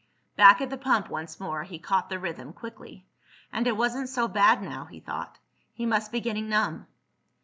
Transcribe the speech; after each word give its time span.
Back 0.35 0.61
at 0.61 0.71
the 0.71 0.79
pump 0.79 1.09
once 1.11 1.39
more, 1.39 1.61
he 1.61 1.77
caught 1.77 2.09
the 2.09 2.17
rhythm 2.17 2.53
quickly. 2.53 3.05
And 3.53 3.67
it 3.67 3.77
wasn't 3.77 4.09
so 4.09 4.27
bad 4.27 4.63
now, 4.63 4.85
he 4.85 4.99
thought. 4.99 5.37
He 5.75 5.85
must 5.85 6.11
be 6.11 6.19
getting 6.21 6.49
numb. 6.49 6.87